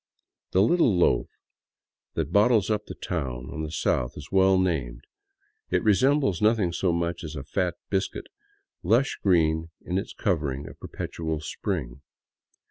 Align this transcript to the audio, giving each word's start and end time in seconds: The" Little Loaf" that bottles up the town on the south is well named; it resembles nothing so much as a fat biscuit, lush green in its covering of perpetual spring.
The" 0.49 0.61
Little 0.63 0.97
Loaf" 0.97 1.27
that 2.15 2.33
bottles 2.33 2.71
up 2.71 2.87
the 2.87 2.95
town 2.95 3.51
on 3.51 3.61
the 3.61 3.69
south 3.69 4.17
is 4.17 4.31
well 4.31 4.57
named; 4.57 5.03
it 5.69 5.83
resembles 5.83 6.41
nothing 6.41 6.73
so 6.73 6.91
much 6.91 7.23
as 7.23 7.35
a 7.35 7.43
fat 7.43 7.75
biscuit, 7.91 8.25
lush 8.81 9.19
green 9.21 9.69
in 9.85 9.99
its 9.99 10.13
covering 10.15 10.67
of 10.67 10.79
perpetual 10.79 11.39
spring. 11.39 12.01